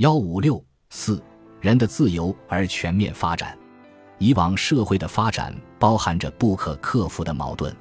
[0.00, 1.22] 幺五六四，
[1.60, 3.54] 人的自由而全面发展。
[4.16, 7.76] 以往社会的发展包含着不可克服的矛盾，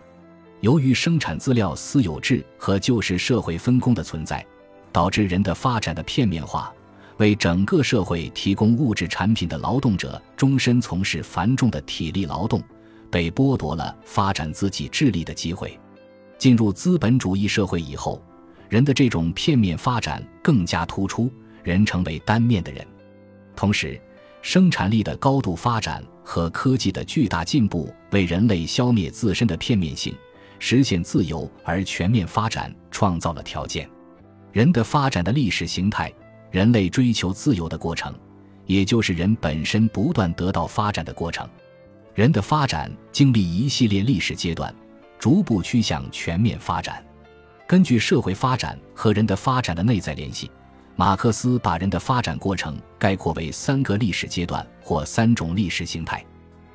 [0.59, 4.45] 由于生产资料私有制和旧式社会分工的存在，
[4.92, 6.74] 导致人的发展的片面化，
[7.19, 12.61] 为整个社会提供物质产品的劳动者终身从事繁重的体力劳动，
[13.09, 15.79] 被剥夺了发展自己智力的机会。
[16.38, 18.21] 进入资本主义社会以后，
[18.67, 21.31] 人的这种片面发展更加突出，
[21.63, 22.85] 人成为单面的人，
[23.55, 23.99] 同时。
[24.41, 30.15] 生产力的高度发展和科技的巨大进步，为人类消灭自身的片面性，
[30.59, 33.90] 实现自由而全面发展创造了条件。
[34.53, 36.09] 人的发展的历史形态，
[36.52, 38.17] 人类追求自由的过程，
[38.66, 41.45] 也就是人本身不断得到发展的过程。
[42.16, 44.73] 人的发展经历一系列历史阶段，
[45.20, 47.05] 逐步趋向全面发展。
[47.67, 50.50] 根据社会发展和人的发展的内在联系。
[50.99, 56.22] 马克思把人的发展过程概括为三个历史阶段或三种历史形态。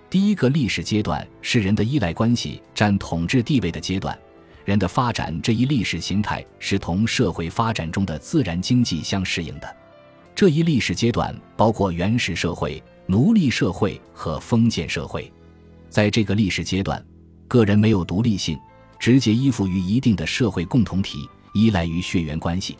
[0.08, 4.18] 第一个历史阶段是人的依赖关系占统治地位的阶段，
[4.64, 9.76] 人的发展这一历史形态是同社会发展中的自然经济相适应的。
[10.34, 15.30] 这一历史阶段包括原始社会、奴隶社会和封建社会。
[15.90, 17.04] 在这个历史阶段，
[17.46, 18.58] 个人没有独立性，
[18.98, 22.78] 直接依附于一定的社会共同体，依赖于血缘关系。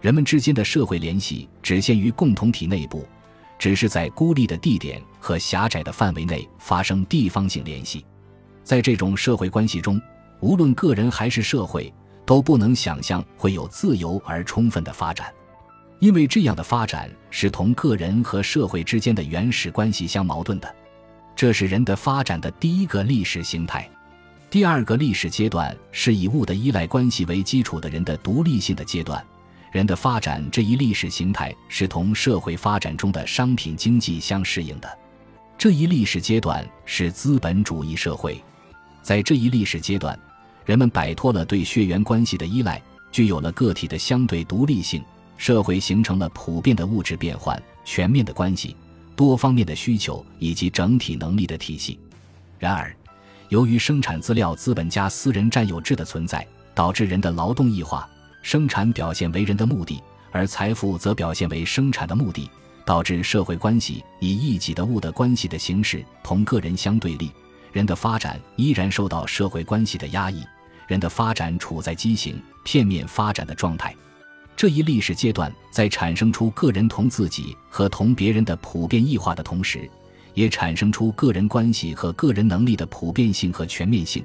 [0.00, 3.06] 人们之间的社会联系只限于共同体内部，
[3.58, 8.04] 只是在孤立的地点和狭窄的范围内发生地方性联系。
[8.62, 10.00] 在这种社会关系中，
[10.40, 11.92] 无论个人还是社会，
[12.24, 15.32] 都不能想象会有自由而充分的发展，
[15.98, 20.74] 因为这样的发展是同个人和社会之间的原始关系相矛盾的。
[21.34, 23.88] 这是人的发展的第一个历史形态。
[24.50, 29.24] 第二个历史阶段是以物的依赖关系为基础的人的独立性的阶段。
[29.76, 34.98] 人的发展这一历史形态是同社会发展中的商品经济相适应的。
[35.58, 38.42] 这一历史阶段是资本主义社会。
[39.02, 40.18] 在这一历史阶段，
[40.64, 42.80] 人们摆脱了对血缘关系的依赖，
[43.12, 45.04] 具有了个体的相对独立性，
[45.36, 48.74] 社会形成了普遍的物质变换、全面的关系、
[49.14, 52.00] 多方面的需求以及整体能力的体系。
[52.58, 52.96] 然而，
[53.50, 58.08] 由于生产资料资本家私人占有制的存在，导致人的劳动异化。
[58.46, 62.48] 生产表现为人的目的，而财富则表现为生产的目的，
[62.84, 67.32] 导致社会关系以一己的物的关系的形式同个人相对立。
[67.72, 70.44] 人的发展依然受到社会关系的压抑，
[70.86, 73.92] 人的发展处在畸形、片面发展的状态。
[74.54, 79.90] 这一历史阶段在产生出个人同自己和同别人的普遍异化的同时，
[80.34, 84.24] 也产生出个人关系和个人能力的普遍性和全面性，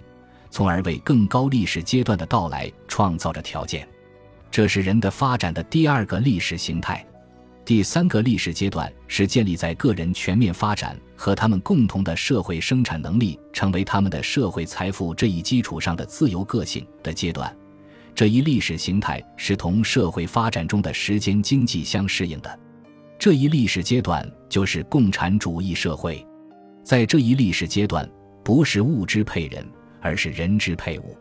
[0.52, 3.88] 从而为更高历史阶段的到来创造着条件。
[4.52, 7.06] 这是人的发展的第二个历史形态，
[7.64, 17.56] 第三个历史阶段是建立在个人全面发展和他们共同的社会生产能力成为他们的社会财富这一基础上的自由个性的阶段。
[18.14, 22.60] 这一历史形态是同社会发展中的时间经济相适应的。
[23.18, 26.26] 这一历史阶段就是共产主义社会。
[26.84, 28.10] 在这一历史阶段，
[28.44, 29.66] 不是物支配人，
[30.02, 31.18] 而是人支配物。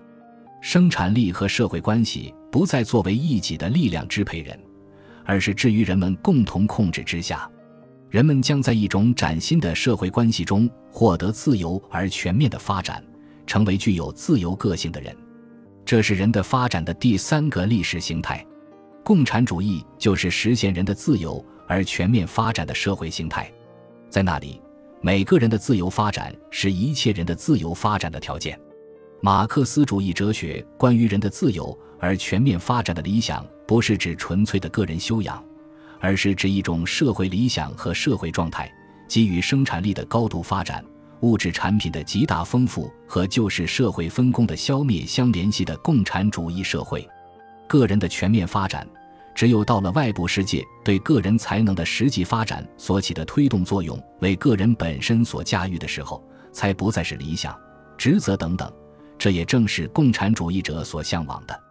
[0.60, 4.58] 生产力和社会关系不再作为一己的力量支配人，
[5.24, 7.48] 而是置于人们共同控制之下。
[8.08, 13.02] 人们将在一种崭新的社会关系中获得自由而全面的发展，
[13.46, 15.16] 成为具有自由个性的人。
[15.84, 18.44] 这是人的发展的第三个历史形态。
[19.04, 23.50] 共产主义就是实现人的自由而全面发展的社会形态。
[24.08, 24.60] 在那里，
[25.00, 28.58] 每个人的自由发展是一切人的自由发展的条件。
[29.22, 35.44] 马克思主义哲学关于人的自由而全面发展的理想，不是指纯粹的个人修养，
[36.00, 38.72] 而是指一种社会理想和社会状态，
[39.06, 40.82] 基于生产力的高度发展、
[41.20, 47.06] 物质产品的极大丰富和旧式社会分工的消灭相联系的共产主义社会。
[47.68, 48.88] 个人的全面发展，
[49.34, 57.54] 只有到了外部世界对个人才能的实际发展所起的推动作用为个人本身所驾驭的时候，才不再是理想、
[57.98, 58.72] 职责等等。
[59.20, 61.69] 这也正是共产主义者所向往的。